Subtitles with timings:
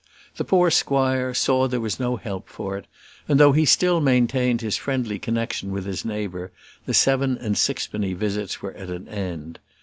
[0.37, 2.87] The poor squire saw there was no help for it,
[3.29, 6.51] and though he still maintained his friendly connexion with his neighbour,
[6.87, 9.59] the seven and sixpenny visits were at an end.